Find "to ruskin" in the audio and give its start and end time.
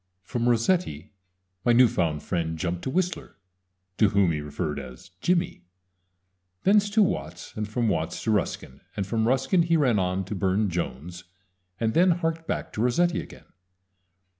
8.23-8.81